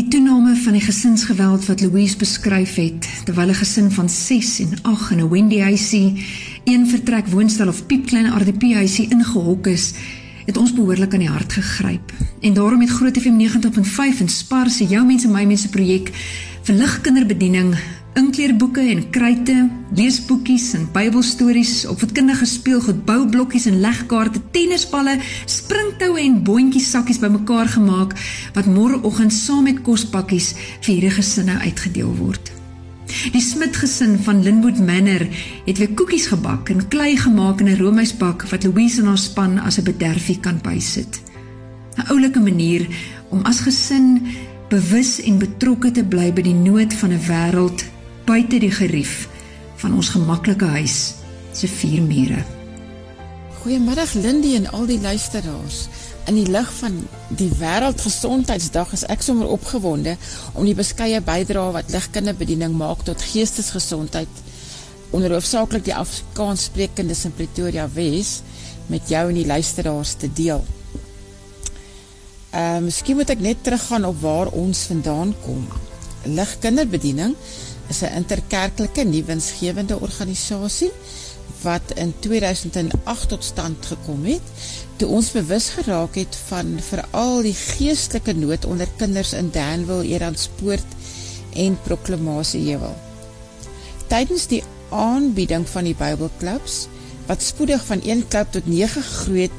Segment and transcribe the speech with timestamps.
[0.00, 4.78] Die toename van die gesinsgeweld wat Louise beskryf het, terwyl 'n gesin van 6 en
[4.82, 6.24] 8 in 'n Wendy huisie,
[6.64, 9.92] een vertrek woonstel of piepklein RDP huisie ingehok is,
[10.46, 12.12] het ons behoorlik aan die hart gegryp.
[12.40, 16.10] En daarom het Groot FM 90.5 en Spar se Jou Mense My Mense projek
[16.62, 17.74] vir ligkinderbediening
[18.18, 26.90] inkleerboeke en kruite, leesboekies en Bybelstories, opvoedkundige speelgoed, boublokkies en legkaarte, tennisballe, springtoue en boontjies
[26.90, 28.16] sakkies bymekaar gemaak
[28.54, 32.52] wat môreoggend saam met kospakkies vir hierdie gesinne uitgedeel word.
[33.34, 35.24] Die Smit gesin van Linwood Manor
[35.66, 39.58] het weer koekies gebak en klei gemaak in 'n roomysbak wat Louise en haar span
[39.58, 41.20] as 'n bederfie kan bysit.
[41.96, 42.86] 'n Oulike manier
[43.30, 44.22] om as gesin
[44.68, 47.84] bewus en betrokke te bly by die nood van 'n wêreld
[48.30, 49.26] buite die gerief
[49.80, 50.98] van ons gemaklike huis
[51.56, 52.44] se vier mure.
[53.60, 55.80] Goeiemiddag Lindy en al die luisteraars.
[56.30, 57.00] In die lig van
[57.40, 60.14] die wêreldgesondheidsdag is ek sommer opgewonde
[60.52, 64.44] om die beskeie bydrae wat ligkinderbediening maak tot geestesgesondheid
[65.10, 68.36] onder hoofsaaklik die Afrikaans sprekendes in Pretoria Wes
[68.92, 70.62] met jou en die luisteraars te deel.
[72.54, 75.66] Uh, miskien moet ek net teruggaan op waar ons vandaan kom.
[76.30, 77.34] Ligkinderbediening
[77.90, 80.90] is een interkerkelike nie winsgevende organisatie
[81.62, 84.42] wat in 2008 tot stand gekom het,
[84.96, 90.96] toe ons bewus geraak het van vooral die geestelike nood onder kinders in Danville, Eranspoort
[91.52, 92.96] en Proklamatie Jewel.
[94.06, 96.86] Tijdens die aanbieding van die Bybelclubs,
[97.26, 99.52] wat spoedig van 1 club tot 9 gegroeid,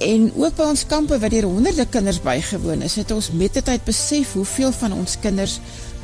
[0.00, 3.62] en ook by ons kampe wat hier honderde kinders bygewoon is, het ons met die
[3.62, 5.58] tijd besef hoeveel van ons kinders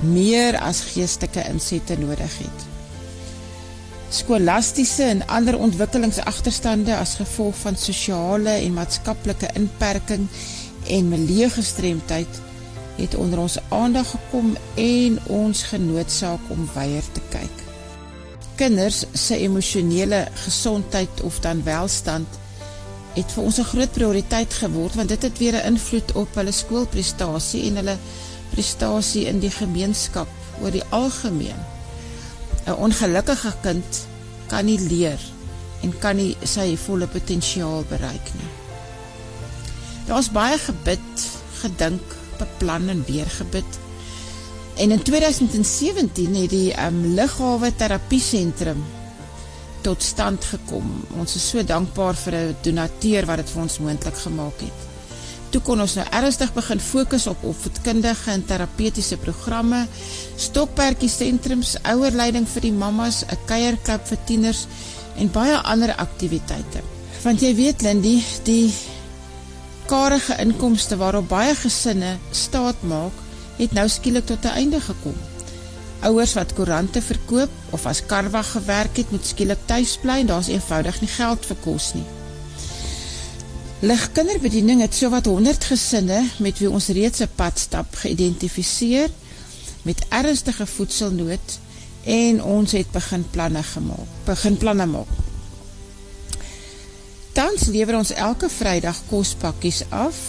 [0.05, 2.67] meer as geestelike inzette nodig het.
[4.13, 10.29] Skolastische en ander ontwikkelingsachterstande as gevolg van sociale en maatskapelike inperking
[10.93, 12.43] en meleegestreemdheid
[12.97, 17.65] het onder ons aandag gekom en ons genoodzaak om weier te kyk.
[18.57, 22.45] Kinders sy emotionele gezondheid of dan welstand
[23.17, 26.53] het vir ons een groot prioriteit geword, want dit het weer een invloed op hulle
[26.53, 27.97] schoolprestatie en hulle
[28.53, 30.29] prestatie in die gemeenskap
[30.61, 31.63] oor die algemeen.
[32.65, 34.03] Een ongelukkige kind
[34.51, 35.23] kan nie leer
[35.85, 38.53] en kan nie sy volle potentiaal bereik nie.
[40.07, 41.27] Daar is baie gebid,
[41.63, 43.81] gedink, beplan en weer gebid.
[44.77, 48.85] En in 2017 het die um, Lighave Therapiecentrum
[49.87, 50.91] tot stand gekom.
[51.21, 54.87] Ons is so dankbaar vir die donateur wat het vir ons moendlik gemaakt het
[55.57, 59.85] toe kon ons nou ernstig begin focus op opvoedkundige en therapeutische programme,
[60.37, 64.67] stokperkie centrums, ouwerleiding vir die mamas, een keierklap vir tieners
[65.17, 66.83] en baie andere activiteite.
[67.23, 68.69] Want jy weet Lindy, die
[69.89, 73.25] karige inkomste waarop baie gesinne staat maak,
[73.57, 75.17] het nou skielik tot die einde gekom.
[76.07, 80.45] Ouers wat korante verkoop of as karwa gewerk het, moet skielik thuis bly en daar
[80.45, 82.07] is eenvoudig nie geld verkoos nie.
[83.87, 89.11] Ligkinderbediening het so wat 100 gesinne met wie ons reeds een padstap geïdentificeer
[89.83, 91.59] met ernstige voedselnood
[92.07, 95.11] en ons het begin planne gemaakt, begin planne maak.
[97.37, 100.23] Tans lever ons elke vrijdag kostpakkies af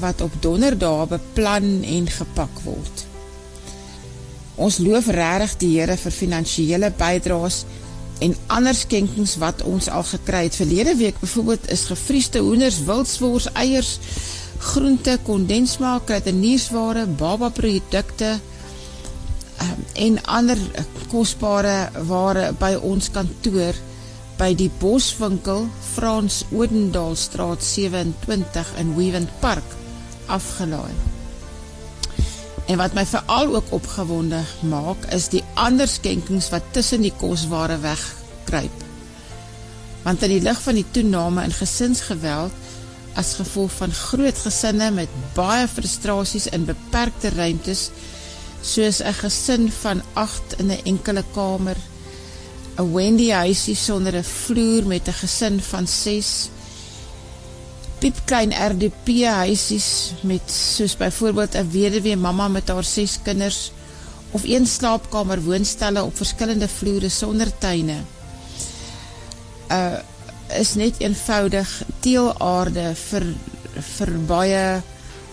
[0.00, 3.05] wat op donderdag beplan en gepak word.
[4.56, 7.64] Ons loof rarig die Heere vir financiële bijdraas
[8.24, 10.56] en ander skenkings wat ons al gekry het.
[10.56, 13.98] Verlede week bijvoorbeeld is gevrieste hoenders, wildsvoors, eiers,
[14.58, 18.38] groente, kondensmaak, kruideniersware, baba producte
[19.60, 20.58] um, en ander
[21.12, 23.76] kostbare ware by ons kantoor
[24.36, 29.76] by die boswinkel Frans Oudendaalstraat 27 in Weavent Park
[30.26, 31.15] afgelaai.
[32.66, 37.78] En wat my vooral ook opgewonde maak, is die ander skenkings wat tussen die kostware
[37.78, 38.84] wegkruip.
[40.02, 42.54] Want in die licht van die toename in gesinsgeweld,
[43.16, 47.88] as gevolg van groot gesinne met baie frustraties in beperkte ruimtes,
[48.66, 51.78] soos een gesin van acht in een enkele kamer,
[52.76, 56.48] een Wendy huisie sonder een vloer met een gesin van ses,
[58.06, 63.72] piepklein RDP huisies met soos byvoorbeeld een wederwee mama met haar ses kinders
[64.30, 67.96] of een slaapkamer woonstelle op verskillende vloere sonder tuine
[69.70, 69.98] uh,
[70.54, 73.26] is net eenvoudig teelaarde vir,
[73.96, 74.62] vir baie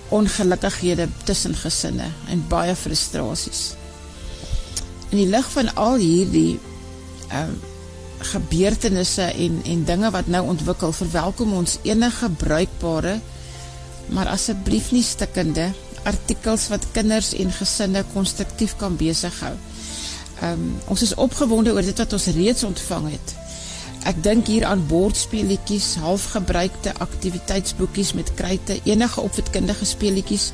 [0.10, 3.76] ongelukkighede tussen gesinne en baie frustraties.
[5.12, 6.58] In die licht van al hierdie
[7.30, 7.46] uh,
[8.24, 13.20] gebeurtenisse en, en dinge wat nou ontwikkel, verwelkom ons enige bruikbare,
[14.14, 15.70] maar asseblief nie stikkende,
[16.04, 19.54] artikels wat kinders en gesinne konstruktief kan besighou.
[20.44, 23.36] Um, ons is opgewonde oor dit wat ons reeds ontvang het.
[24.10, 30.52] Ek dink hier aan bordspeelietjies, halfgebruikte aktiviteitsboekies met kruite, enige opvoedkundige speelietjies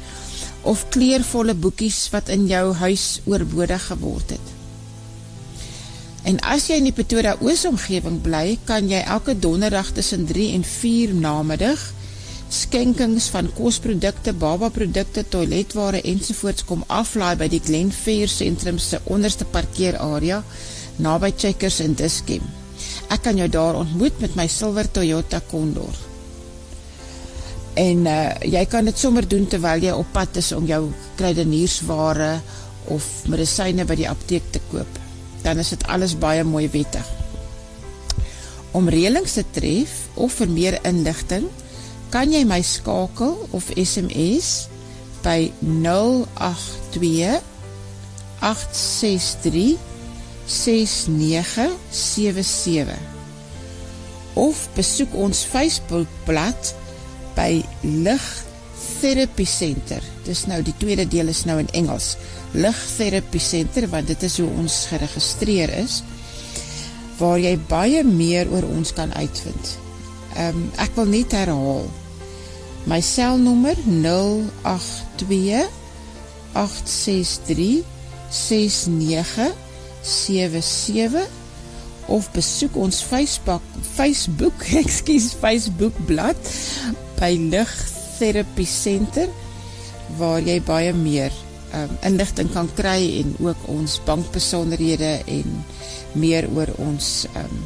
[0.69, 4.58] of kleurvolle boekies wat in jou huis oorbodig geword het.
[6.29, 10.65] En as jy in die Pretoria oosomgeving bly, kan jy elke donderdag tussen 3 en
[10.67, 11.81] 4 namiddag
[12.49, 20.41] skenkings van kosprodukte, babaprodukte, toiletware ensovoorts kom aflaai by die Glenfair Centrumse onderste parkeerarea
[21.01, 22.45] na by Checkers en Diskem.
[23.09, 25.97] Ek kan jou daar ontmoet met my silver Toyota Condor.
[27.77, 30.87] En uh, jy kan dit sommer doen terwyl jy op pad is om jou
[31.21, 32.33] kruideniersware
[32.93, 35.08] of medisyne by die apteek te koop.
[35.43, 37.05] Dan is dit alles baie mooi wettig.
[38.71, 41.47] Om reëlings te tref of vir meer inligting,
[42.13, 44.67] kan jy my skakel of SMS
[45.23, 47.39] by 082
[48.39, 49.77] 863
[50.49, 52.97] 6977
[54.39, 56.73] of besoek ons Facebookblad
[57.37, 58.48] by Lig
[58.79, 60.03] Therapy Center.
[60.25, 62.15] Dis nou die tweede deel is nou in Engels.
[62.53, 66.01] Lig Therapy Center want dit is hoe ons geregistreer is
[67.19, 69.73] waar jy baie meer oor ons kan uitvind.
[70.39, 71.89] Um, ek wil net herhaal.
[72.87, 75.67] My selnommer 082
[76.55, 77.83] 863
[78.31, 79.67] 6977
[80.01, 81.27] 77
[82.09, 83.61] of besoek ons Facebook
[83.93, 86.39] Facebook, ekskuus, Facebook blad
[87.19, 87.73] by Lig
[88.19, 89.29] Therapy Center
[90.17, 91.33] waar jy baie meer
[91.73, 95.59] um, inligting kan kry en ook ons bankbesonderhede en
[96.19, 97.57] meer oor ons um,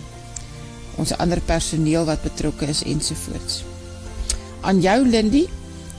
[1.02, 3.64] ons ander personeel wat betrokke is ensovoorts.
[4.62, 5.48] Aan jou Lindy,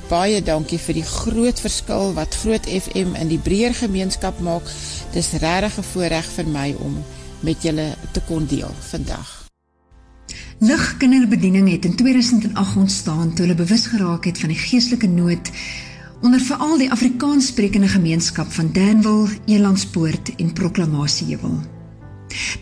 [0.09, 4.71] baie dankie vir die groot verskil wat Groot FM in die breër gemeenskap maak
[5.15, 6.95] Dis regtig 'n voorreg vir my om
[7.41, 9.44] met julle te kon deel vandag.
[10.65, 15.51] Lig kinderbediening het in 2008 ontstaan toe hulle bewus geraak het van die geestelike nood
[16.25, 21.61] onder veral die Afrikaanssprekende gemeenskap van Danwil, Elandspoort en Proklamasieheuwel.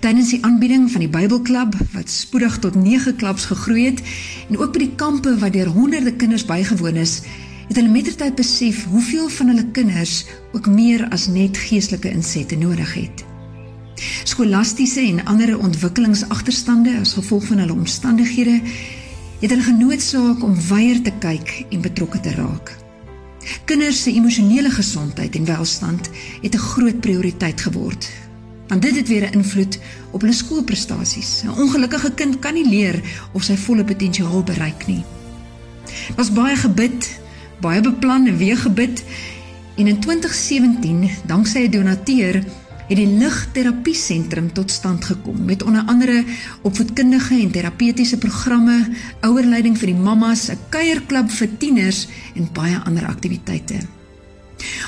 [0.01, 4.03] Tydens die aanbieding van die Bybelklub wat spoedig tot 9 klubs gegroei het
[4.49, 7.21] en ook by die kampe waar deur honderde kinders bygewoon is,
[7.69, 12.99] het hulle mettertyd besef hoeveel van hulle kinders ook meer as net geestelike insette nodig
[12.99, 13.31] het.
[14.25, 18.61] Skolastiese en ander ontwikkelingsagterstande as gevolg van hulle omstandighede
[19.41, 22.77] het hulle genoodsaak om weier te kyk en betrokke te raak.
[23.65, 26.11] Kinders se emosionele gesondheid en welstand
[26.43, 28.11] het 'n groot prioriteit geword.
[28.69, 29.79] Want dit het weer 'n invloed
[30.11, 31.43] op hulle skoolprestasies.
[31.45, 33.03] 'n Ongelukkige kind kan nie leer
[33.33, 35.05] of sy volle potensiaal bereik nie.
[36.17, 37.21] Was baie gebid
[37.63, 39.05] baie beplan en weer gebid
[39.77, 42.45] en in 2017 danksy 'n donateur
[42.89, 46.25] het die ligterapie sentrum tot stand gekom met onder andere
[46.63, 48.89] opvoedkundige en terapeutiese programme,
[49.21, 53.81] ouerleiding vir die mammas, 'n kuierklub vir tieners en baie ander aktiwiteite.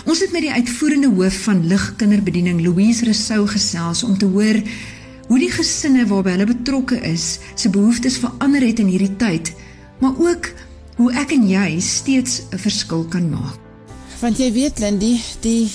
[0.05, 4.61] Ons het met die uitvoerende hoof van ligkinderbediening Louise Rousseau gesels om te hoor
[5.29, 9.53] hoe die gesinne waarby hulle betrokke is se behoeftes verander het in hierdie tyd,
[10.01, 10.51] maar ook
[10.97, 13.59] hoe ek en jy steeds 'n verskil kan maak.
[14.21, 15.71] Want jy weet Lindy, die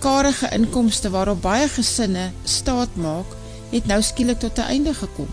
[0.00, 3.36] karige inkomste waarop baie gesinne staat maak,
[3.70, 5.28] het nou skielik tot 'n einde gekom.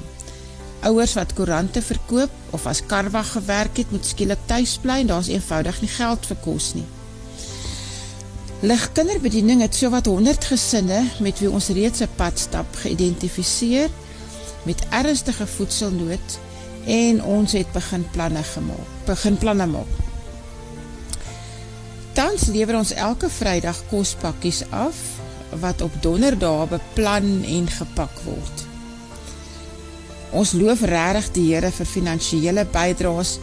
[0.79, 5.27] Ouers wat koerante verkoop of as karwag gewerk het, moet skielik tuis bly en daar's
[5.27, 6.85] eenvoudig nie geld vir kos nie.
[8.61, 13.89] Lig kinderbediening het sowat 100 gesinne met wie ons reeds 'n pad stap geïdentifiseer
[14.63, 16.39] met ernstige voedselnood
[16.85, 20.06] en ons het begin planne gemaak, begin planne maak.
[22.17, 24.97] Tans lever ons elke vrijdag kostpakkies af,
[25.61, 28.63] wat op donderdag beplan en gepak word.
[30.33, 33.35] Ons loof rarig die Heere vir financiële bijdraas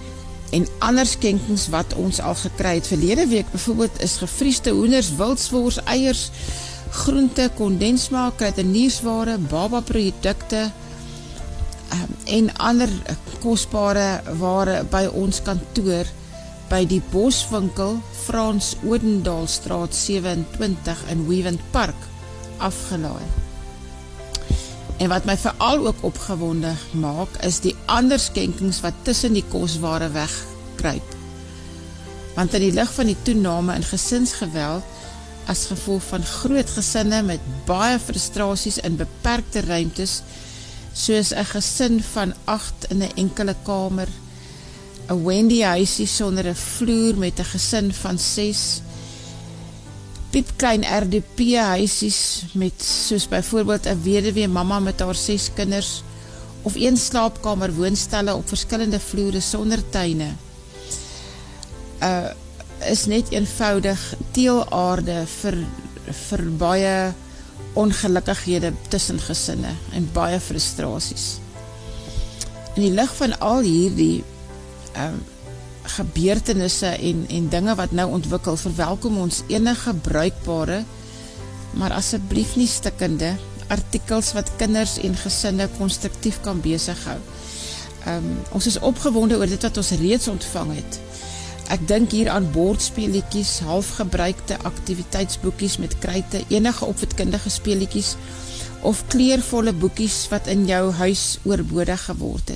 [0.58, 2.90] en ander skenkings wat ons al gekry het.
[2.90, 6.24] Verlede week bijvoorbeeld is gevrieste hoenders, wildsvoors, eiers,
[7.04, 10.66] groente, kondensmaak, kruideniersware, baba producte,
[11.94, 12.90] um, en ander
[13.38, 16.10] kostbare ware by ons kantoor
[16.70, 22.06] by die boswinkel Frans Oudendaalstraat 27 in Weavent Park
[22.58, 23.24] afgelaai.
[25.02, 30.08] En wat my veral ook opgewonde maak is die ander skenkings wat tussen die kostware
[30.14, 31.16] wegkruip.
[32.34, 34.86] Want in die licht van die toename in gesinsgeweld
[35.50, 40.22] as gevolg van groot gesinne met baie frustraties in beperkte ruimtes
[40.94, 44.08] soos een gesin van acht in een enkele kamer,
[45.08, 48.80] 'n Wendy huisie sonder 'n vloer met 'n gesin van 6
[50.30, 56.02] piepklein RDP huisies met soos byvoorbeeld 'n weduwee mamma met haar 6 kinders
[56.62, 60.28] of een slaapkamer woonstelle op verskillende vloere sonder tuine.
[62.02, 62.30] Uh
[62.84, 65.56] is net eenvoudig teelaarde vir
[66.28, 67.12] vir baie
[67.72, 71.38] ongelukkighede tussen gesinne en baie frustrasies.
[72.74, 74.24] In die lig van al hierdie
[74.98, 75.22] um,
[75.96, 80.84] gebeurtenisse en en dinge wat nou ontwikkel, verwelkom ons enige bruikbare
[81.74, 83.34] maar asseblief nie stikkende
[83.72, 87.16] artikels wat kinders en gesinne konstruktief kan besighou.
[88.08, 90.98] Um, ons is opgewonde oor dit wat ons reeds ontvang het.
[91.72, 98.14] Ek dink hier aan bordspeeliekies, halfgebruikte activiteitsboekies met kruite, enige opvoedkundige speeliekies
[98.84, 102.53] of kleervolle boekies wat in jou huis oorbodig geword het.